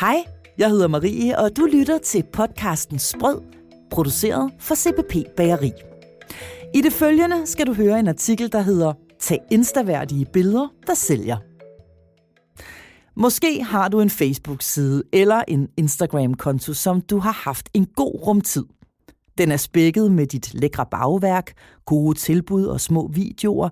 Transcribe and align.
Hej, 0.00 0.24
jeg 0.58 0.70
hedder 0.70 0.88
Marie, 0.88 1.38
og 1.38 1.56
du 1.56 1.64
lytter 1.72 1.98
til 1.98 2.24
podcasten 2.32 2.98
Sprød, 2.98 3.40
produceret 3.90 4.52
for 4.58 4.74
CPP 4.74 5.36
Bageri. 5.36 5.72
I 6.74 6.80
det 6.80 6.92
følgende 6.92 7.46
skal 7.46 7.66
du 7.66 7.74
høre 7.74 8.00
en 8.00 8.08
artikel, 8.08 8.52
der 8.52 8.60
hedder 8.60 8.92
Tag 9.20 9.38
instaværdige 9.50 10.26
billeder, 10.32 10.68
der 10.86 10.94
sælger. 10.94 11.36
Måske 13.20 13.64
har 13.64 13.88
du 13.88 14.00
en 14.00 14.10
Facebook-side 14.10 15.02
eller 15.12 15.42
en 15.48 15.68
Instagram-konto, 15.76 16.72
som 16.72 17.00
du 17.00 17.18
har 17.18 17.32
haft 17.44 17.68
en 17.74 17.86
god 17.86 18.26
rumtid. 18.26 18.64
Den 19.38 19.52
er 19.52 19.56
spækket 19.56 20.12
med 20.12 20.26
dit 20.26 20.54
lækre 20.54 20.86
bagværk, 20.90 21.52
gode 21.84 22.18
tilbud 22.18 22.64
og 22.64 22.80
små 22.80 23.10
videoer. 23.14 23.68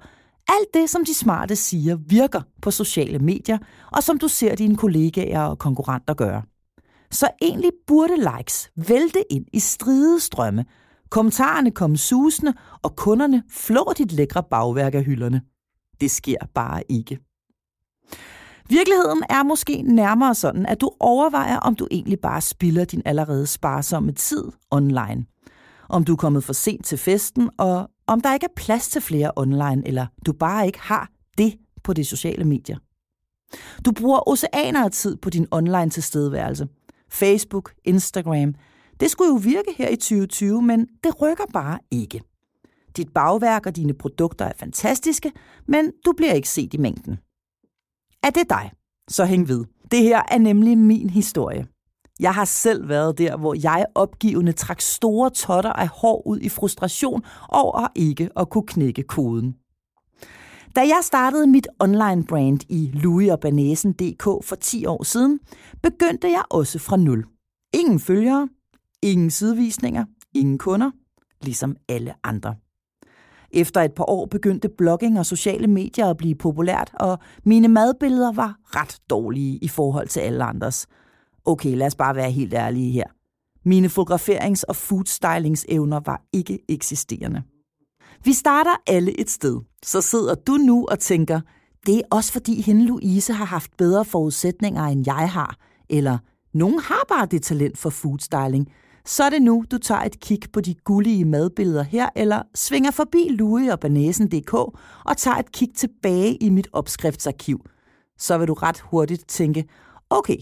Alt 0.48 0.74
det, 0.74 0.90
som 0.90 1.04
de 1.04 1.14
smarte 1.14 1.56
siger, 1.56 1.96
virker 1.96 2.40
på 2.62 2.70
sociale 2.70 3.18
medier, 3.18 3.58
og 3.92 4.02
som 4.02 4.18
du 4.18 4.28
ser 4.28 4.54
dine 4.54 4.76
kollegaer 4.76 5.40
og 5.40 5.58
konkurrenter 5.58 6.14
gøre. 6.14 6.42
Så 7.10 7.28
egentlig 7.42 7.70
burde 7.86 8.16
likes 8.16 8.70
vælte 8.88 9.32
ind 9.32 9.46
i 9.52 9.58
stridestrømme, 9.58 10.64
kommentarerne 11.10 11.70
komme 11.70 11.96
susende, 11.96 12.54
og 12.82 12.96
kunderne 12.96 13.42
flår 13.50 13.92
dit 13.98 14.12
lækre 14.12 14.42
bagværk 14.50 14.94
af 14.94 15.04
hylderne. 15.04 15.42
Det 16.00 16.10
sker 16.10 16.36
bare 16.54 16.82
ikke. 16.88 17.18
Virkeligheden 18.68 19.22
er 19.30 19.42
måske 19.42 19.82
nærmere 19.82 20.34
sådan, 20.34 20.66
at 20.66 20.80
du 20.80 20.90
overvejer, 21.00 21.56
om 21.56 21.76
du 21.76 21.88
egentlig 21.90 22.20
bare 22.20 22.40
spilder 22.40 22.84
din 22.84 23.02
allerede 23.04 23.46
sparsomme 23.46 24.12
tid 24.12 24.44
online. 24.70 25.26
Om 25.88 26.04
du 26.04 26.12
er 26.12 26.16
kommet 26.16 26.44
for 26.44 26.52
sent 26.52 26.84
til 26.84 26.98
festen, 26.98 27.50
og 27.58 27.90
om 28.06 28.20
der 28.20 28.34
ikke 28.34 28.44
er 28.44 28.54
plads 28.56 28.88
til 28.88 29.02
flere 29.02 29.30
online, 29.36 29.82
eller 29.86 30.06
du 30.26 30.32
bare 30.32 30.66
ikke 30.66 30.80
har 30.80 31.10
det 31.38 31.54
på 31.82 31.92
de 31.92 32.04
sociale 32.04 32.44
medier. 32.44 32.78
Du 33.84 33.92
bruger 33.92 34.28
oceaner 34.28 34.84
af 34.84 34.90
tid 34.90 35.16
på 35.16 35.30
din 35.30 35.46
online 35.50 35.90
tilstedeværelse. 35.90 36.68
Facebook, 37.10 37.72
Instagram. 37.84 38.54
Det 39.00 39.10
skulle 39.10 39.28
jo 39.28 39.40
virke 39.42 39.74
her 39.76 39.88
i 39.88 39.96
2020, 39.96 40.62
men 40.62 40.86
det 41.04 41.22
rykker 41.22 41.44
bare 41.52 41.78
ikke. 41.90 42.20
Dit 42.96 43.08
bagværk 43.14 43.66
og 43.66 43.76
dine 43.76 43.94
produkter 43.94 44.44
er 44.44 44.52
fantastiske, 44.56 45.32
men 45.68 45.92
du 46.06 46.12
bliver 46.16 46.32
ikke 46.32 46.48
set 46.48 46.74
i 46.74 46.76
mængden. 46.76 47.18
Er 48.22 48.30
det 48.30 48.50
dig? 48.50 48.70
Så 49.08 49.24
hæng 49.24 49.48
ved. 49.48 49.64
Det 49.90 50.02
her 50.02 50.22
er 50.28 50.38
nemlig 50.38 50.78
min 50.78 51.10
historie. 51.10 51.66
Jeg 52.20 52.34
har 52.34 52.44
selv 52.44 52.88
været 52.88 53.18
der, 53.18 53.36
hvor 53.36 53.54
jeg 53.62 53.86
opgivende 53.94 54.52
trak 54.52 54.80
store 54.80 55.30
totter 55.30 55.72
af 55.72 55.88
hår 55.88 56.26
ud 56.26 56.40
i 56.40 56.48
frustration 56.48 57.22
over 57.48 57.88
ikke 57.94 58.30
at 58.36 58.50
kunne 58.50 58.66
knække 58.66 59.02
koden. 59.02 59.54
Da 60.76 60.80
jeg 60.80 60.98
startede 61.02 61.46
mit 61.46 61.68
online 61.80 62.24
brand 62.24 62.60
i 62.68 62.90
louisobanesen.dk 62.94 64.24
for 64.24 64.56
10 64.60 64.86
år 64.86 65.02
siden, 65.02 65.40
begyndte 65.82 66.28
jeg 66.28 66.42
også 66.50 66.78
fra 66.78 66.96
nul. 66.96 67.24
Ingen 67.74 68.00
følgere, 68.00 68.48
ingen 69.02 69.30
sidevisninger, 69.30 70.04
ingen 70.34 70.58
kunder, 70.58 70.90
ligesom 71.42 71.76
alle 71.88 72.14
andre. 72.24 72.54
Efter 73.50 73.80
et 73.80 73.92
par 73.92 74.10
år 74.10 74.26
begyndte 74.26 74.68
blogging 74.78 75.18
og 75.18 75.26
sociale 75.26 75.66
medier 75.66 76.06
at 76.06 76.16
blive 76.16 76.34
populært, 76.34 76.90
og 76.94 77.18
mine 77.44 77.68
madbilleder 77.68 78.32
var 78.32 78.56
ret 78.62 78.98
dårlige 79.10 79.58
i 79.62 79.68
forhold 79.68 80.08
til 80.08 80.20
alle 80.20 80.44
andres. 80.44 80.86
Okay, 81.44 81.76
lad 81.76 81.86
os 81.86 81.94
bare 81.94 82.16
være 82.16 82.30
helt 82.30 82.54
ærlige 82.54 82.90
her. 82.92 83.04
Mine 83.64 83.88
fotograferings- 83.88 84.64
og 84.68 84.76
foodstylingsevner 84.76 86.00
var 86.06 86.22
ikke 86.32 86.58
eksisterende. 86.68 87.42
Vi 88.24 88.32
starter 88.32 88.74
alle 88.86 89.20
et 89.20 89.30
sted. 89.30 89.60
Så 89.82 90.00
sidder 90.00 90.34
du 90.34 90.52
nu 90.52 90.86
og 90.90 90.98
tænker, 90.98 91.40
det 91.86 91.96
er 91.96 92.02
også 92.10 92.32
fordi 92.32 92.60
hende 92.60 92.86
Louise 92.86 93.32
har 93.32 93.44
haft 93.44 93.76
bedre 93.76 94.04
forudsætninger, 94.04 94.84
end 94.84 95.02
jeg 95.06 95.30
har. 95.30 95.56
Eller, 95.90 96.18
nogen 96.54 96.78
har 96.78 97.04
bare 97.08 97.26
det 97.26 97.42
talent 97.42 97.78
for 97.78 97.90
foodstyling– 97.90 98.68
så 99.06 99.24
er 99.24 99.30
det 99.30 99.42
nu, 99.42 99.64
du 99.70 99.78
tager 99.78 100.00
et 100.00 100.20
kig 100.20 100.38
på 100.52 100.60
de 100.60 100.74
gullige 100.74 101.24
madbilleder 101.24 101.82
her, 101.82 102.08
eller 102.16 102.42
svinger 102.54 102.90
forbi 102.90 103.28
Louis 103.30 103.70
og 103.70 103.80
Banesen.dk 103.80 104.54
og 105.04 105.16
tager 105.16 105.36
et 105.36 105.52
kig 105.52 105.68
tilbage 105.74 106.36
i 106.36 106.50
mit 106.50 106.68
opskriftsarkiv. 106.72 107.66
Så 108.18 108.38
vil 108.38 108.48
du 108.48 108.54
ret 108.54 108.80
hurtigt 108.80 109.28
tænke, 109.28 109.64
okay, 110.10 110.36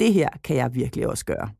det 0.00 0.12
her 0.12 0.28
kan 0.44 0.56
jeg 0.56 0.74
virkelig 0.74 1.08
også 1.08 1.24
gøre. 1.24 1.50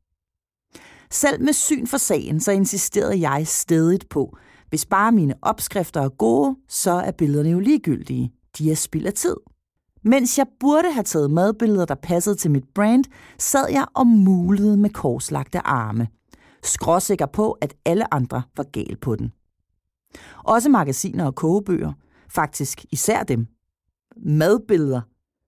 Selv 1.11 1.43
med 1.45 1.53
syn 1.53 1.87
for 1.87 1.97
sagen, 1.97 2.41
så 2.41 2.53
insisterede 2.53 3.31
jeg 3.31 3.47
stedigt 3.47 4.09
på, 4.09 4.37
hvis 4.69 4.87
bare 4.87 5.13
mine 5.13 5.35
opskrifter 5.43 6.01
er 6.01 6.09
gode, 6.09 6.57
så 6.69 6.91
er 6.91 7.11
billederne 7.11 7.51
jo 7.51 7.59
ligegyldige. 7.59 8.33
De 8.59 8.71
er 8.71 8.75
spild 8.75 9.07
af 9.07 9.13
tid. 9.13 9.37
Mens 10.05 10.39
jeg 10.39 10.47
burde 10.61 10.93
have 10.93 11.05
taget 11.05 11.31
madbilleder, 11.31 11.85
der 11.85 11.95
passede 11.95 12.37
til 12.37 12.51
mit 12.51 12.65
brand, 12.75 13.05
sad 13.39 13.69
jeg 13.71 13.87
og 13.95 14.07
mulede 14.07 14.77
med 14.77 14.91
korslagte 14.91 15.59
arme 15.59 16.09
skråsikker 16.63 17.27
på, 17.27 17.53
at 17.53 17.75
alle 17.85 18.15
andre 18.15 18.43
var 18.57 18.65
gal 18.65 18.97
på 18.97 19.17
den. 19.17 19.33
Også 20.45 20.69
magasiner 20.69 21.27
og 21.27 21.35
kogebøger, 21.35 21.93
faktisk 22.29 22.85
især 22.91 23.23
dem. 23.23 23.47
Madbilleder, 24.17 25.01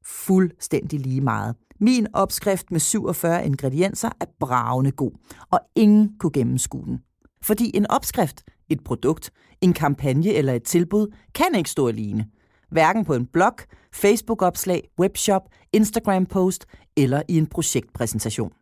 fuldstændig 0.04 1.00
lige 1.00 1.20
meget. 1.20 1.56
Min 1.80 2.06
opskrift 2.12 2.70
med 2.70 2.80
47 2.80 3.46
ingredienser 3.46 4.08
er 4.20 4.26
bravende 4.41 4.91
god, 4.91 5.10
og 5.50 5.60
ingen 5.74 6.10
kunne 6.18 6.32
gennemskue 6.32 6.84
den. 6.84 7.00
Fordi 7.42 7.70
en 7.74 7.91
opskrift, 7.91 8.42
et 8.68 8.84
produkt, 8.84 9.30
en 9.60 9.72
kampagne 9.72 10.32
eller 10.34 10.52
et 10.52 10.62
tilbud 10.62 11.08
kan 11.34 11.54
ikke 11.54 11.70
stå 11.70 11.88
alene. 11.88 12.26
Hverken 12.70 13.04
på 13.04 13.14
en 13.14 13.26
blog, 13.26 13.54
Facebook-opslag, 13.92 14.88
webshop, 15.00 15.42
Instagram-post 15.72 16.66
eller 16.96 17.22
i 17.28 17.38
en 17.38 17.46
projektpræsentation. 17.46 18.52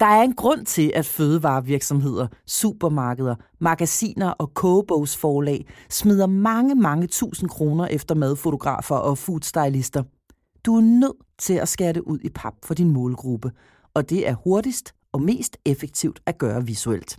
Der 0.00 0.06
er 0.06 0.22
en 0.22 0.34
grund 0.34 0.66
til, 0.66 0.92
at 0.94 1.06
fødevarevirksomheder, 1.06 2.26
supermarkeder, 2.46 3.34
magasiner 3.60 4.30
og 4.30 4.54
kogebogsforlag 4.54 5.66
smider 5.90 6.26
mange, 6.26 6.74
mange 6.74 7.06
tusind 7.06 7.50
kroner 7.50 7.86
efter 7.86 8.14
madfotografer 8.14 8.94
og 8.94 9.18
foodstylister. 9.18 10.02
Du 10.64 10.76
er 10.76 10.80
nødt 10.80 11.29
til 11.40 11.54
at 11.54 11.68
skære 11.68 11.92
det 11.92 12.00
ud 12.00 12.18
i 12.22 12.28
pap 12.28 12.54
for 12.64 12.74
din 12.74 12.90
målgruppe, 12.90 13.52
og 13.94 14.10
det 14.10 14.28
er 14.28 14.34
hurtigst 14.34 14.94
og 15.12 15.22
mest 15.22 15.56
effektivt 15.66 16.20
at 16.26 16.38
gøre 16.38 16.66
visuelt. 16.66 17.18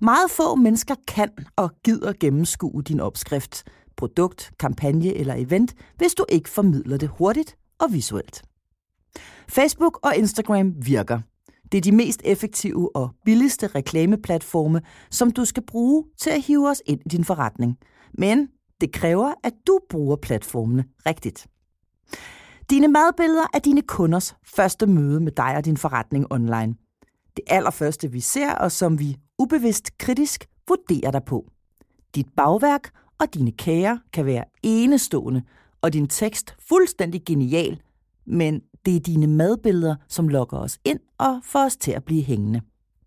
Meget 0.00 0.30
få 0.30 0.54
mennesker 0.54 0.94
kan 1.08 1.30
og 1.56 1.70
gider 1.84 2.12
gennemskue 2.20 2.82
din 2.82 3.00
opskrift, 3.00 3.64
produkt, 3.96 4.52
kampagne 4.58 5.14
eller 5.14 5.34
event, 5.34 5.74
hvis 5.96 6.14
du 6.14 6.24
ikke 6.28 6.48
formidler 6.48 6.96
det 6.96 7.08
hurtigt 7.08 7.56
og 7.78 7.92
visuelt. 7.92 8.42
Facebook 9.48 9.98
og 10.06 10.16
Instagram 10.16 10.74
virker. 10.86 11.20
Det 11.72 11.78
er 11.78 11.82
de 11.82 11.92
mest 11.92 12.22
effektive 12.24 12.96
og 12.96 13.10
billigste 13.24 13.66
reklameplatforme, 13.66 14.82
som 15.10 15.30
du 15.30 15.44
skal 15.44 15.62
bruge 15.66 16.04
til 16.18 16.30
at 16.30 16.42
hive 16.42 16.68
os 16.68 16.82
ind 16.86 17.00
i 17.06 17.08
din 17.08 17.24
forretning. 17.24 17.78
Men 18.18 18.48
det 18.80 18.92
kræver, 18.92 19.34
at 19.44 19.52
du 19.66 19.80
bruger 19.90 20.16
platformene 20.16 20.84
rigtigt. 21.06 21.46
Dine 22.70 22.88
madbilleder 22.88 23.46
er 23.54 23.58
dine 23.58 23.82
kunders 23.82 24.36
første 24.44 24.86
møde 24.86 25.20
med 25.20 25.32
dig 25.32 25.56
og 25.56 25.64
din 25.64 25.76
forretning 25.76 26.32
online. 26.32 26.74
Det 27.36 27.44
allerførste, 27.46 28.12
vi 28.12 28.20
ser, 28.20 28.54
og 28.54 28.72
som 28.72 28.98
vi 28.98 29.16
ubevidst 29.38 29.98
kritisk 29.98 30.48
vurderer 30.68 31.10
dig 31.10 31.22
på. 31.26 31.46
Dit 32.14 32.26
bagværk 32.36 32.90
og 33.20 33.34
dine 33.34 33.52
kager 33.52 33.98
kan 34.12 34.26
være 34.26 34.44
enestående, 34.62 35.42
og 35.82 35.92
din 35.92 36.08
tekst 36.08 36.56
fuldstændig 36.68 37.24
genial, 37.24 37.80
men 38.26 38.60
det 38.86 38.96
er 38.96 39.00
dine 39.00 39.26
madbilleder, 39.26 39.96
som 40.08 40.28
lokker 40.28 40.58
os 40.58 40.78
ind 40.84 41.00
og 41.18 41.40
får 41.44 41.64
os 41.64 41.76
til 41.76 41.92
at 41.92 42.04
blive 42.04 42.22
hængende. 42.22 42.60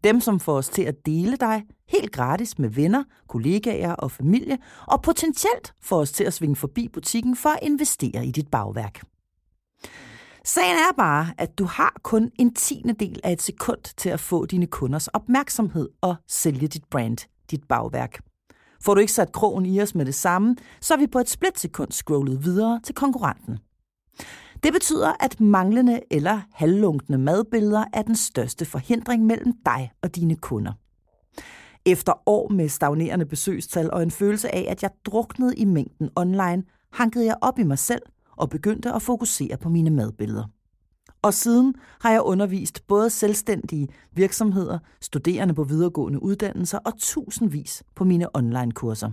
Dem, 0.04 0.20
som 0.20 0.40
får 0.40 0.54
os 0.54 0.70
til 0.70 0.84
at 0.84 1.06
dele 1.06 1.38
dig 1.38 1.64
helt 1.88 2.12
gratis 2.12 2.60
med 2.60 2.70
venner, 2.70 3.04
kollegaer 3.28 3.94
og 3.94 4.12
familie, 4.12 4.58
og 4.88 5.02
potentielt 5.02 5.74
får 5.82 5.98
os 5.98 6.12
til 6.12 6.24
at 6.24 6.34
svinge 6.34 6.56
forbi 6.56 6.88
butikken 6.94 7.36
for 7.36 7.50
at 7.50 7.60
investere 7.62 8.26
i 8.26 8.32
dit 8.32 8.48
bagværk. 8.48 9.13
Sagen 10.46 10.76
er 10.76 10.94
bare, 10.98 11.34
at 11.38 11.58
du 11.58 11.66
har 11.66 12.00
kun 12.04 12.32
en 12.40 12.54
tiende 12.54 12.94
del 12.94 13.20
af 13.24 13.32
et 13.32 13.42
sekund 13.42 13.96
til 13.98 14.10
at 14.10 14.20
få 14.20 14.46
dine 14.46 14.68
kunders 14.68 15.08
opmærksomhed 15.08 15.90
og 16.02 16.16
sælge 16.28 16.68
dit 16.68 16.84
brand, 16.92 17.18
dit 17.52 17.64
bagværk. 17.70 18.20
Får 18.82 18.94
du 18.94 19.00
ikke 19.00 19.14
sat 19.14 19.32
krogen 19.32 19.66
i 19.66 19.82
os 19.82 19.96
med 19.96 20.06
det 20.06 20.16
samme, 20.16 20.56
så 20.82 20.94
er 20.94 20.98
vi 20.98 21.08
på 21.08 21.20
et 21.20 21.30
splitsekund 21.30 21.92
scrollet 21.92 22.46
videre 22.46 22.80
til 22.84 22.96
konkurrenten. 22.96 23.60
Det 24.64 24.74
betyder, 24.74 25.14
at 25.20 25.42
manglende 25.42 26.00
eller 26.12 26.42
halvlunkne 26.52 27.18
madbilleder 27.18 27.86
er 27.94 28.02
den 28.02 28.16
største 28.16 28.66
forhindring 28.66 29.26
mellem 29.26 29.54
dig 29.66 29.92
og 30.02 30.16
dine 30.16 30.36
kunder. 30.36 30.74
Efter 31.86 32.14
år 32.26 32.50
med 32.50 32.70
stagnerende 32.70 33.26
besøgstal 33.26 33.92
og 33.92 34.04
en 34.04 34.12
følelse 34.12 34.56
af, 34.56 34.66
at 34.70 34.84
jeg 34.84 34.92
druknede 35.06 35.56
i 35.56 35.66
mængden 35.66 36.10
online, 36.16 36.64
hankede 36.94 37.26
jeg 37.26 37.38
op 37.42 37.60
i 37.60 37.64
mig 37.64 37.80
selv 37.80 38.02
og 38.36 38.50
begyndte 38.50 38.92
at 38.92 39.02
fokusere 39.02 39.58
på 39.58 39.70
mine 39.70 39.90
madbilleder. 39.90 40.46
Og 41.22 41.34
siden 41.34 41.76
har 42.02 42.12
jeg 42.12 42.22
undervist 42.22 42.88
både 42.88 43.10
selvstændige 43.10 43.88
virksomheder, 44.12 44.80
studerende 45.02 45.54
på 45.54 45.64
videregående 45.64 46.24
uddannelser 46.24 46.78
og 46.78 46.94
tusindvis 46.98 47.84
på 47.96 48.04
mine 48.04 48.36
online-kurser. 48.36 49.12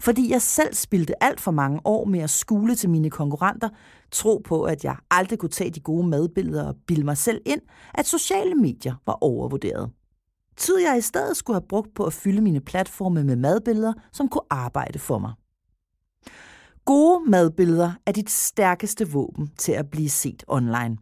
Fordi 0.00 0.30
jeg 0.30 0.42
selv 0.42 0.74
spildte 0.74 1.24
alt 1.24 1.40
for 1.40 1.50
mange 1.50 1.80
år 1.84 2.04
med 2.04 2.20
at 2.20 2.30
skule 2.30 2.74
til 2.74 2.90
mine 2.90 3.10
konkurrenter, 3.10 3.68
tro 4.10 4.42
på, 4.44 4.62
at 4.62 4.84
jeg 4.84 4.96
aldrig 5.10 5.38
kunne 5.38 5.48
tage 5.48 5.70
de 5.70 5.80
gode 5.80 6.06
madbilleder 6.06 6.64
og 6.64 6.76
bilde 6.86 7.04
mig 7.04 7.16
selv 7.16 7.40
ind, 7.46 7.60
at 7.94 8.06
sociale 8.06 8.54
medier 8.54 8.94
var 9.06 9.18
overvurderet. 9.20 9.90
Tid 10.56 10.78
jeg 10.78 10.98
i 10.98 11.00
stedet 11.00 11.36
skulle 11.36 11.54
have 11.54 11.68
brugt 11.68 11.94
på 11.94 12.04
at 12.04 12.12
fylde 12.12 12.40
mine 12.40 12.60
platforme 12.60 13.24
med 13.24 13.36
madbilleder, 13.36 13.92
som 14.12 14.28
kunne 14.28 14.46
arbejde 14.50 14.98
for 14.98 15.18
mig. 15.18 15.32
Gode 16.84 17.30
madbilleder 17.30 17.92
er 18.06 18.12
dit 18.12 18.30
stærkeste 18.30 19.10
våben 19.10 19.50
til 19.58 19.72
at 19.72 19.90
blive 19.90 20.08
set 20.08 20.44
online. 20.48 20.96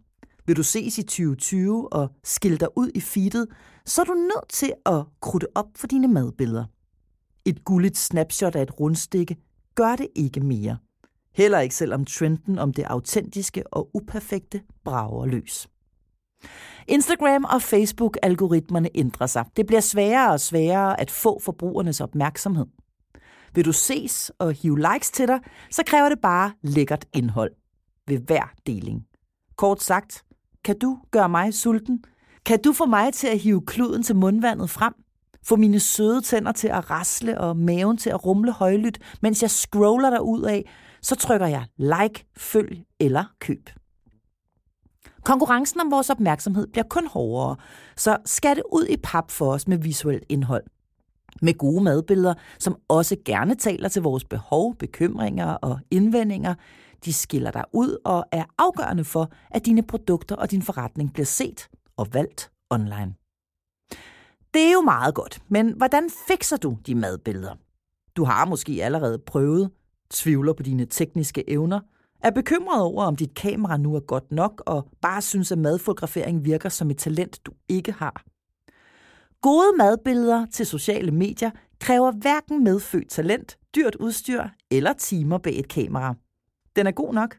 Vil 0.47 0.57
du 0.57 0.63
ses 0.63 0.99
i 0.99 1.03
2020 1.03 1.93
og 1.93 2.11
skille 2.25 2.59
dig 2.59 2.69
ud 2.77 2.91
i 2.95 3.01
feedet, 3.01 3.47
så 3.87 4.01
er 4.01 4.05
du 4.05 4.15
nødt 4.15 4.49
til 4.49 4.73
at 4.87 5.05
krudte 5.21 5.47
op 5.55 5.67
for 5.77 5.87
dine 5.87 6.09
madbilleder. 6.09 6.65
Et 7.45 7.65
gulligt 7.65 7.99
snapshot 7.99 8.57
af 8.57 8.63
et 8.63 8.81
rundstikke 8.81 9.37
gør 9.75 9.97
det 9.97 10.09
ikke 10.15 10.41
mere. 10.41 10.77
Heller 11.35 11.61
ikke 11.61 11.75
selvom 11.75 12.05
trenden 12.05 12.59
om 12.59 12.73
det 12.73 12.85
autentiske 12.85 13.65
og 13.73 13.91
uperfekte 13.95 14.63
brager 14.85 15.27
løs. 15.27 15.69
Instagram 16.89 17.45
og 17.45 17.63
Facebook-algoritmerne 17.63 18.89
ændrer 18.95 19.27
sig. 19.27 19.45
Det 19.57 19.67
bliver 19.67 19.81
sværere 19.81 20.33
og 20.33 20.41
sværere 20.41 21.01
at 21.01 21.11
få 21.11 21.41
forbrugernes 21.41 22.01
opmærksomhed. 22.01 22.67
Vil 23.55 23.65
du 23.65 23.73
ses 23.73 24.33
og 24.39 24.53
hive 24.53 24.79
likes 24.79 25.11
til 25.11 25.29
dig, 25.29 25.41
så 25.71 25.83
kræver 25.87 26.09
det 26.09 26.19
bare 26.21 26.53
lækkert 26.63 27.07
indhold 27.13 27.53
ved 28.09 28.19
hver 28.19 28.53
deling. 28.67 29.07
Kort 29.57 29.83
sagt, 29.83 30.25
kan 30.65 30.79
du 30.79 30.99
gøre 31.11 31.29
mig 31.29 31.55
sulten? 31.55 32.05
Kan 32.47 32.63
du 32.63 32.73
få 32.73 32.87
mig 32.87 33.15
til 33.15 33.27
at 33.27 33.39
hive 33.39 33.67
kluden 33.67 34.03
til 34.03 34.17
mundvandet 34.17 34.71
frem? 34.71 34.95
Få 35.45 35.57
mine 35.57 35.81
søde 35.81 36.21
tænder 36.21 36.53
til 36.53 36.69
at 36.69 36.91
rasle 36.91 37.41
og 37.41 37.57
maven 37.57 37.97
til 37.97 38.11
at 38.11 38.25
rumle 38.27 38.53
højlydt, 38.53 38.99
mens 39.23 39.43
jeg 39.43 39.51
scroller 39.51 40.11
dig 40.11 40.23
ud 40.23 40.43
af, 40.43 40.71
så 41.03 41.15
trykker 41.17 41.47
jeg 41.47 41.67
like, 41.77 42.27
følg 42.37 42.85
eller 43.01 43.25
køb. 43.41 43.71
Konkurrencen 45.25 45.81
om 45.81 45.91
vores 45.91 46.11
opmærksomhed 46.11 46.67
bliver 46.67 46.85
kun 46.91 47.07
hårdere, 47.07 47.57
så 47.97 48.17
skal 48.25 48.57
det 48.57 48.65
ud 48.73 48.87
i 48.87 48.97
pap 49.03 49.31
for 49.31 49.53
os 49.53 49.69
med 49.69 49.79
visuelt 49.79 50.25
indhold. 50.29 50.65
Med 51.43 51.59
gode 51.59 51.85
madbilleder, 51.85 52.35
som 52.59 52.77
også 52.89 53.17
gerne 53.25 53.55
taler 53.55 53.89
til 53.89 54.03
vores 54.03 54.25
behov, 54.25 54.77
bekymringer 54.77 55.47
og 55.47 55.79
indvendinger. 55.91 56.55
De 57.05 57.13
skiller 57.13 57.51
dig 57.51 57.65
ud 57.73 57.97
og 58.05 58.25
er 58.33 58.45
afgørende 58.59 59.05
for, 59.05 59.31
at 59.51 59.67
dine 59.67 59.83
produkter 59.83 60.37
og 60.37 60.51
din 60.51 60.63
forretning 60.63 61.13
bliver 61.13 61.27
set 61.27 61.69
og 61.97 62.07
valgt 62.13 62.51
online. 62.71 63.15
Det 64.55 64.63
er 64.63 64.73
jo 64.73 64.81
meget 64.81 65.15
godt, 65.15 65.43
men 65.49 65.75
hvordan 65.77 66.11
fikser 66.29 66.57
du 66.57 66.77
de 66.87 66.95
madbilleder? 66.95 67.55
Du 68.17 68.25
har 68.25 68.45
måske 68.45 68.85
allerede 68.85 69.19
prøvet, 69.19 69.71
tvivler 70.11 70.53
på 70.53 70.63
dine 70.63 70.87
tekniske 70.87 71.51
evner, 71.51 71.81
er 72.23 72.31
bekymret 72.31 72.83
over, 72.83 73.05
om 73.05 73.17
dit 73.17 73.35
kamera 73.35 73.77
nu 73.77 73.95
er 73.95 74.01
godt 74.01 74.33
nok, 74.33 74.63
og 74.67 74.89
bare 75.01 75.23
synes, 75.23 75.53
at 75.53 75.59
madfotografering 75.59 76.45
virker 76.45 76.69
som 76.69 76.91
et 76.91 76.99
talent, 76.99 77.47
du 77.47 77.53
ikke 77.69 77.93
har. 77.93 78.25
Gode 79.43 79.77
madbilleder 79.77 80.47
til 80.47 80.67
sociale 80.67 81.11
medier 81.11 81.51
kræver 81.81 82.13
hverken 82.13 82.65
medfødt 82.65 83.09
talent, 83.09 83.59
dyrt 83.75 83.95
udstyr 83.95 84.45
eller 84.71 84.93
timer 84.93 85.39
bag 85.39 85.59
et 85.59 85.69
kamera. 85.69 86.15
Den 86.77 86.87
er 86.87 86.91
god 86.91 87.15
nok. 87.15 87.39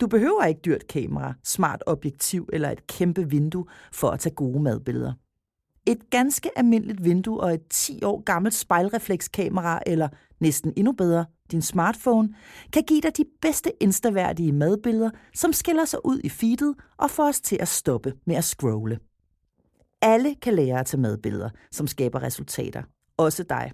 Du 0.00 0.06
behøver 0.06 0.44
ikke 0.44 0.60
dyrt 0.64 0.86
kamera, 0.86 1.34
smart 1.44 1.82
objektiv 1.86 2.48
eller 2.52 2.70
et 2.70 2.86
kæmpe 2.86 3.30
vindue 3.30 3.66
for 3.92 4.08
at 4.08 4.20
tage 4.20 4.34
gode 4.34 4.62
madbilleder. 4.62 5.12
Et 5.86 6.10
ganske 6.10 6.58
almindeligt 6.58 7.04
vindue 7.04 7.40
og 7.40 7.54
et 7.54 7.68
10 7.70 8.04
år 8.04 8.22
gammelt 8.22 8.54
spejlreflekskamera, 8.54 9.80
eller 9.86 10.08
næsten 10.40 10.72
endnu 10.76 10.92
bedre, 10.92 11.24
din 11.50 11.62
smartphone, 11.62 12.34
kan 12.72 12.82
give 12.82 13.00
dig 13.00 13.16
de 13.16 13.24
bedste 13.40 13.82
instaværdige 13.82 14.52
madbilleder, 14.52 15.10
som 15.34 15.52
skiller 15.52 15.84
sig 15.84 16.06
ud 16.06 16.20
i 16.24 16.28
feedet 16.28 16.74
og 16.96 17.10
får 17.10 17.28
os 17.28 17.40
til 17.40 17.58
at 17.60 17.68
stoppe 17.68 18.14
med 18.26 18.36
at 18.36 18.44
scrolle. 18.44 18.98
Alle 20.02 20.34
kan 20.34 20.54
lære 20.54 20.80
at 20.80 20.86
tage 20.86 21.00
madbilleder, 21.00 21.50
som 21.70 21.86
skaber 21.86 22.22
resultater. 22.22 22.82
Også 23.16 23.42
dig. 23.42 23.72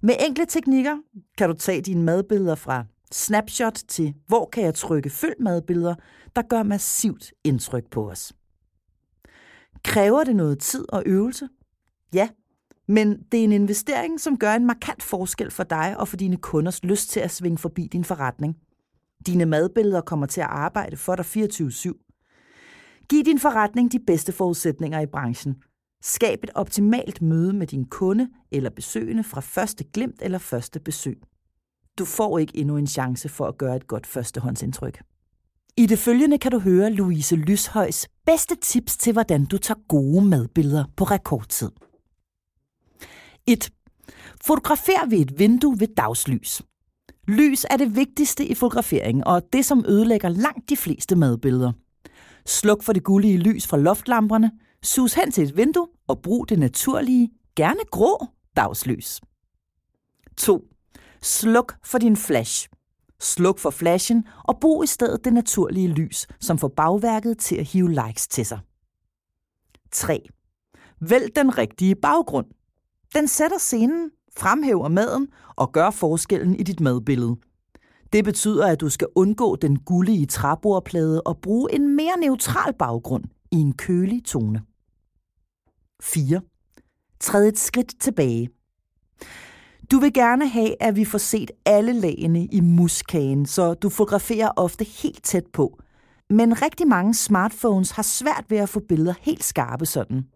Med 0.00 0.14
enkle 0.28 0.46
teknikker 0.46 0.96
kan 1.38 1.48
du 1.48 1.54
tage 1.54 1.82
dine 1.82 2.02
madbilleder 2.02 2.54
fra 2.54 2.84
snapshot 3.12 3.80
til 3.88 4.14
hvor 4.26 4.48
kan 4.52 4.64
jeg 4.64 4.74
trykke 4.74 5.10
følg 5.10 5.34
madbilleder, 5.40 5.94
der 6.36 6.42
gør 6.42 6.62
massivt 6.62 7.32
indtryk 7.44 7.90
på 7.90 8.10
os. 8.10 8.32
Kræver 9.84 10.24
det 10.24 10.36
noget 10.36 10.58
tid 10.58 10.92
og 10.92 11.02
øvelse? 11.06 11.48
Ja, 12.14 12.28
men 12.88 13.22
det 13.32 13.40
er 13.40 13.44
en 13.44 13.52
investering, 13.52 14.20
som 14.20 14.38
gør 14.38 14.52
en 14.52 14.66
markant 14.66 15.02
forskel 15.02 15.50
for 15.50 15.64
dig 15.64 15.96
og 15.98 16.08
for 16.08 16.16
dine 16.16 16.36
kunders 16.36 16.84
lyst 16.84 17.10
til 17.10 17.20
at 17.20 17.30
svinge 17.30 17.58
forbi 17.58 17.86
din 17.92 18.04
forretning. 18.04 18.56
Dine 19.26 19.46
madbilleder 19.46 20.00
kommer 20.00 20.26
til 20.26 20.40
at 20.40 20.46
arbejde 20.50 20.96
for 20.96 21.16
dig 21.16 21.24
24-7. 21.26 22.05
Giv 23.10 23.24
din 23.24 23.38
forretning 23.38 23.92
de 23.92 23.98
bedste 23.98 24.32
forudsætninger 24.32 25.00
i 25.00 25.06
branchen. 25.06 25.56
Skab 26.02 26.44
et 26.44 26.50
optimalt 26.54 27.22
møde 27.22 27.52
med 27.52 27.66
din 27.66 27.84
kunde 27.84 28.28
eller 28.50 28.70
besøgende 28.70 29.24
fra 29.24 29.40
første 29.40 29.84
glimt 29.84 30.22
eller 30.22 30.38
første 30.38 30.80
besøg. 30.80 31.18
Du 31.98 32.04
får 32.04 32.38
ikke 32.38 32.56
endnu 32.56 32.76
en 32.76 32.86
chance 32.86 33.28
for 33.28 33.46
at 33.46 33.58
gøre 33.58 33.76
et 33.76 33.86
godt 33.86 34.06
førstehåndsindtryk. 34.06 35.02
I 35.76 35.86
det 35.86 35.98
følgende 35.98 36.38
kan 36.38 36.50
du 36.50 36.58
høre 36.58 36.90
Louise 36.90 37.36
Lyshøjs 37.36 38.08
bedste 38.26 38.56
tips 38.56 38.96
til, 38.96 39.12
hvordan 39.12 39.44
du 39.44 39.58
tager 39.58 39.80
gode 39.88 40.24
madbilleder 40.24 40.84
på 40.96 41.04
rekordtid. 41.04 41.70
1. 43.46 43.70
Fotografer 44.44 45.08
ved 45.08 45.18
et 45.18 45.38
vindue 45.38 45.80
ved 45.80 45.88
dagslys. 45.96 46.62
Lys 47.28 47.66
er 47.70 47.76
det 47.76 47.96
vigtigste 47.96 48.46
i 48.46 48.54
fotografering, 48.54 49.26
og 49.26 49.42
det, 49.52 49.64
som 49.64 49.84
ødelægger 49.88 50.28
langt 50.28 50.68
de 50.68 50.76
fleste 50.76 51.16
madbilleder. 51.16 51.72
Sluk 52.46 52.82
for 52.82 52.92
det 52.92 53.04
gullige 53.04 53.38
lys 53.38 53.66
fra 53.66 53.76
loftlamperne, 53.76 54.50
sus 54.82 55.14
hen 55.14 55.32
til 55.32 55.44
et 55.44 55.56
vindue 55.56 55.88
og 56.08 56.22
brug 56.22 56.48
det 56.48 56.58
naturlige, 56.58 57.30
gerne 57.56 57.80
grå 57.90 58.26
dagslys. 58.56 59.20
2. 60.36 60.64
Sluk 61.22 61.76
for 61.84 61.98
din 61.98 62.16
flash. 62.16 62.68
Sluk 63.20 63.58
for 63.58 63.70
flashen 63.70 64.24
og 64.44 64.60
brug 64.60 64.84
i 64.84 64.86
stedet 64.86 65.24
det 65.24 65.32
naturlige 65.32 65.88
lys, 65.88 66.26
som 66.40 66.58
får 66.58 66.68
bagværket 66.68 67.38
til 67.38 67.56
at 67.56 67.64
hive 67.64 67.90
likes 67.90 68.28
til 68.28 68.46
sig. 68.46 68.58
3. 69.92 70.28
Vælg 71.00 71.36
den 71.36 71.58
rigtige 71.58 71.94
baggrund. 71.94 72.46
Den 73.14 73.28
sætter 73.28 73.58
scenen, 73.58 74.10
fremhæver 74.36 74.88
maden 74.88 75.28
og 75.56 75.72
gør 75.72 75.90
forskellen 75.90 76.56
i 76.56 76.62
dit 76.62 76.80
madbillede. 76.80 77.36
Det 78.12 78.24
betyder, 78.24 78.66
at 78.66 78.80
du 78.80 78.88
skal 78.88 79.08
undgå 79.14 79.56
den 79.56 79.78
gullige 79.78 80.26
træbordplade 80.26 81.22
og 81.22 81.38
bruge 81.38 81.74
en 81.74 81.96
mere 81.96 82.16
neutral 82.20 82.72
baggrund 82.78 83.24
i 83.52 83.56
en 83.56 83.72
kølig 83.72 84.24
tone. 84.24 84.62
4. 86.02 86.40
Træd 87.20 87.48
et 87.48 87.58
skridt 87.58 88.00
tilbage. 88.00 88.48
Du 89.90 89.98
vil 89.98 90.12
gerne 90.12 90.48
have, 90.48 90.82
at 90.82 90.96
vi 90.96 91.04
får 91.04 91.18
set 91.18 91.50
alle 91.66 91.92
lagene 91.92 92.46
i 92.46 92.60
muskagen, 92.60 93.46
så 93.46 93.74
du 93.74 93.88
fotograferer 93.88 94.50
ofte 94.56 94.84
helt 94.84 95.24
tæt 95.24 95.46
på. 95.52 95.78
Men 96.30 96.62
rigtig 96.62 96.88
mange 96.88 97.14
smartphones 97.14 97.90
har 97.90 98.02
svært 98.02 98.44
ved 98.48 98.58
at 98.58 98.68
få 98.68 98.80
billeder 98.88 99.14
helt 99.20 99.44
skarpe 99.44 99.86
sådan. 99.86 100.26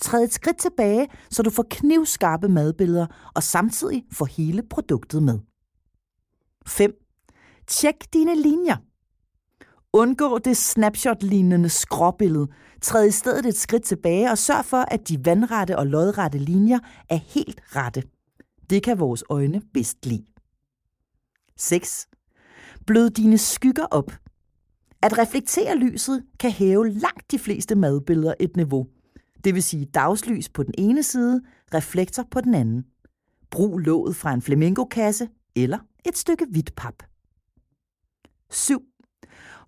Træd 0.00 0.24
et 0.24 0.32
skridt 0.32 0.56
tilbage, 0.56 1.08
så 1.30 1.42
du 1.42 1.50
får 1.50 1.66
knivskarpe 1.70 2.48
madbilleder 2.48 3.06
og 3.34 3.42
samtidig 3.42 4.04
får 4.12 4.24
hele 4.24 4.62
produktet 4.70 5.22
med. 5.22 5.38
5. 6.66 7.01
Tjek 7.66 8.12
dine 8.12 8.34
linjer. 8.42 8.76
Undgå 9.92 10.38
det 10.38 10.56
snapshot-lignende 10.56 11.68
skråbillede. 11.68 12.48
Træd 12.82 13.08
i 13.08 13.10
stedet 13.10 13.46
et 13.46 13.56
skridt 13.56 13.84
tilbage 13.84 14.30
og 14.30 14.38
sørg 14.38 14.64
for, 14.64 14.76
at 14.76 15.08
de 15.08 15.24
vandrette 15.24 15.78
og 15.78 15.86
lodrette 15.86 16.38
linjer 16.38 16.78
er 17.08 17.16
helt 17.16 17.60
rette. 17.76 18.02
Det 18.70 18.82
kan 18.82 18.98
vores 18.98 19.24
øjne 19.30 19.62
bedst 19.74 20.06
lide. 20.06 20.24
6. 21.56 22.08
Blød 22.86 23.10
dine 23.10 23.38
skygger 23.38 23.84
op. 23.90 24.12
At 25.02 25.18
reflektere 25.18 25.76
lyset 25.76 26.24
kan 26.40 26.50
hæve 26.50 26.90
langt 26.90 27.30
de 27.30 27.38
fleste 27.38 27.74
madbilleder 27.74 28.34
et 28.40 28.56
niveau. 28.56 28.86
Det 29.44 29.54
vil 29.54 29.62
sige 29.62 29.84
dagslys 29.84 30.48
på 30.48 30.62
den 30.62 30.74
ene 30.78 31.02
side, 31.02 31.42
reflektor 31.74 32.26
på 32.30 32.40
den 32.40 32.54
anden. 32.54 32.84
Brug 33.50 33.78
låget 33.78 34.16
fra 34.16 34.32
en 34.32 34.42
flamingokasse 34.42 35.28
eller 35.56 35.78
et 36.06 36.18
stykke 36.18 36.46
hvidt 36.50 36.74
pap. 36.76 37.02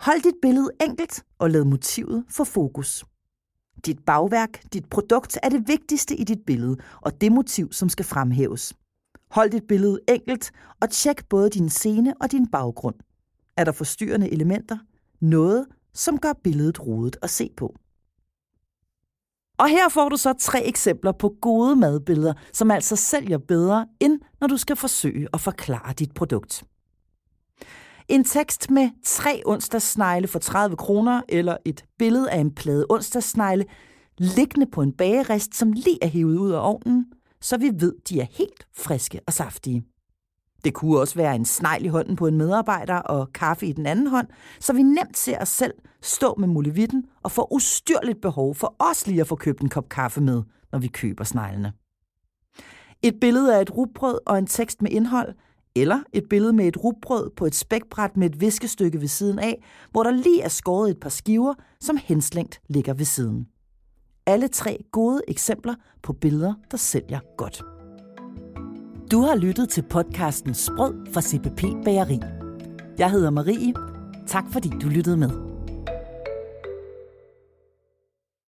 Hold 0.01 0.23
dit 0.23 0.35
billede 0.43 0.71
enkelt 0.81 1.25
og 1.39 1.51
lad 1.51 1.65
motivet 1.65 2.25
få 2.29 2.45
fokus. 2.45 3.05
Dit 3.87 3.99
bagværk, 4.07 4.73
dit 4.73 4.91
produkt 4.91 5.39
er 5.43 5.49
det 5.49 5.69
vigtigste 5.69 6.17
i 6.17 6.25
dit 6.25 6.45
billede, 6.47 6.77
og 7.01 7.21
det 7.21 7.33
motiv, 7.33 7.73
som 7.73 7.89
skal 7.89 8.05
fremhæves. 8.05 8.75
Hold 9.31 9.51
dit 9.51 9.67
billede 9.69 10.01
enkelt 10.09 10.53
og 10.81 10.91
tjek 10.91 11.29
både 11.29 11.51
din 11.51 11.71
scene 11.71 12.15
og 12.21 12.33
din 12.33 12.47
baggrund. 12.47 12.95
Er 13.57 13.65
der 13.65 13.73
forstyrrende 13.73 14.31
elementer? 14.31 14.79
Noget, 15.21 15.67
som 15.95 16.19
gør 16.19 16.33
billedet 16.45 16.87
rodet 16.87 17.17
at 17.23 17.31
se 17.31 17.51
på. 17.57 17.77
Og 19.59 19.69
her 19.69 19.89
får 19.89 20.09
du 20.09 20.17
så 20.17 20.33
tre 20.33 20.65
eksempler 20.65 21.13
på 21.13 21.37
gode 21.41 21.77
madbilleder, 21.77 22.35
som 22.53 22.71
altså 22.71 22.97
sælger 22.97 23.39
bedre, 23.39 23.87
end 24.01 24.21
når 24.41 24.47
du 24.47 24.57
skal 24.57 24.77
forsøge 24.77 25.29
at 25.33 25.41
forklare 25.41 25.93
dit 25.93 26.15
produkt. 26.15 26.65
En 28.09 28.25
tekst 28.25 28.71
med 28.71 28.91
tre 29.05 29.43
onsdagssnegle 29.47 30.29
for 30.29 30.39
30 30.39 30.77
kroner, 30.77 31.23
eller 31.29 31.57
et 31.65 31.85
billede 31.99 32.31
af 32.31 32.39
en 32.39 32.55
plade 32.55 32.87
onsdagssnegle, 32.91 33.65
liggende 34.19 34.67
på 34.67 34.83
en 34.83 34.93
bagerist, 34.93 35.55
som 35.55 35.73
lige 35.73 35.99
er 36.03 36.09
hævet 36.09 36.39
ud 36.39 36.51
af 36.51 36.69
ovnen, 36.69 37.07
så 37.41 37.57
vi 37.57 37.71
ved, 37.79 37.95
de 38.09 38.21
er 38.21 38.27
helt 38.31 38.67
friske 38.77 39.21
og 39.27 39.33
saftige. 39.33 39.85
Det 40.65 40.75
kunne 40.75 41.01
også 41.01 41.15
være 41.15 41.35
en 41.35 41.45
snegl 41.45 41.85
i 41.85 41.89
hånden 41.89 42.17
på 42.17 42.27
en 42.27 42.39
medarbejder 42.39 42.97
og 42.97 43.33
kaffe 43.33 43.67
i 43.67 43.73
den 43.73 43.87
anden 43.87 44.07
hånd, 44.07 44.29
så 44.61 44.73
vi 44.73 44.83
nemt 44.83 45.19
ser 45.19 45.39
os 45.39 45.49
selv 45.49 45.75
stå 46.03 46.35
med 46.39 46.49
mulevitten 46.49 47.05
og 47.23 47.31
få 47.31 47.49
ustyrligt 47.51 48.21
behov 48.21 48.55
for 48.55 48.77
os 48.79 49.07
lige 49.07 49.21
at 49.21 49.27
få 49.27 49.37
købt 49.37 49.61
en 49.61 49.69
kop 49.69 49.89
kaffe 49.89 50.21
med, 50.21 50.43
når 50.73 50.79
vi 50.79 50.89
køber 50.89 51.25
sneglene. 51.25 51.73
Et 53.03 53.21
billede 53.21 53.57
af 53.57 53.63
et 53.63 53.77
rugbrød 53.77 54.19
og 54.27 54.39
en 54.39 54.47
tekst 54.47 54.83
med 54.83 54.91
indhold, 54.91 55.35
eller 55.77 56.01
et 56.13 56.25
billede 56.31 56.53
med 56.53 56.67
et 56.69 56.85
rugbrød 56.85 57.31
på 57.37 57.47
et 57.47 57.55
spækbræt 57.55 58.17
med 58.17 58.31
et 58.31 58.41
viskestykke 58.41 59.01
ved 59.01 59.09
siden 59.09 59.39
af, 59.39 59.65
hvor 59.91 60.03
der 60.03 60.11
lige 60.11 60.43
er 60.43 60.49
skåret 60.49 60.91
et 60.91 61.01
par 61.01 61.09
skiver, 61.09 61.55
som 61.81 61.99
henslængt 62.05 62.61
ligger 62.69 62.95
ved 62.95 63.05
siden. 63.05 63.47
Alle 64.27 64.49
tre 64.49 64.85
gode 64.93 65.21
eksempler 65.29 65.75
på 66.03 66.13
billeder, 66.13 66.55
der 66.71 66.77
sælger 66.77 67.21
godt. 67.37 67.63
Du 69.11 69.21
har 69.21 69.37
lyttet 69.37 69.69
til 69.69 69.83
podcasten 69.83 70.55
Sprød 70.55 71.13
fra 71.13 71.21
CPP 71.21 71.85
Bageri. 71.85 72.21
Jeg 72.99 73.11
hedder 73.11 73.31
Marie. 73.31 73.75
Tak 74.27 74.45
fordi 74.53 74.71
du 74.83 74.89
lyttede 74.89 75.17
med. 75.17 75.54